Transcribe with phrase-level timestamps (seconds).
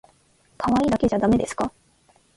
[0.57, 1.71] 可愛いだけじゃだめですか？